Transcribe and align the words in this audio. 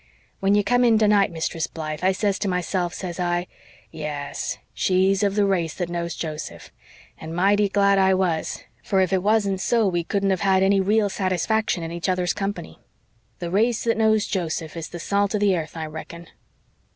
When 0.39 0.55
you 0.55 0.63
come 0.63 0.83
in 0.83 0.97
tonight, 0.97 1.29
Mistress 1.31 1.67
Blythe, 1.67 1.99
I 2.03 2.11
says 2.11 2.39
to 2.39 2.47
myself, 2.47 2.91
says 2.91 3.19
I, 3.19 3.45
'Yes, 3.91 4.57
she's 4.73 5.21
of 5.21 5.35
the 5.35 5.45
race 5.45 5.75
that 5.75 5.89
knows 5.91 6.15
Joseph.' 6.15 6.71
And 7.19 7.35
mighty 7.35 7.69
glad 7.69 7.99
I 7.99 8.15
was, 8.15 8.63
for 8.81 8.99
if 9.01 9.13
it 9.13 9.21
wasn't 9.21 9.61
so 9.61 9.87
we 9.87 10.03
couldn't 10.03 10.31
have 10.31 10.41
had 10.41 10.63
any 10.63 10.81
real 10.81 11.07
satisfaction 11.11 11.83
in 11.83 11.91
each 11.91 12.09
other's 12.09 12.33
company. 12.33 12.79
The 13.37 13.51
race 13.51 13.83
that 13.83 13.95
knows 13.97 14.25
Joseph 14.25 14.75
is 14.75 14.89
the 14.89 14.99
salt 14.99 15.35
of 15.35 15.39
the 15.39 15.53
airth, 15.53 15.77
I 15.77 15.85
reckon." 15.85 16.29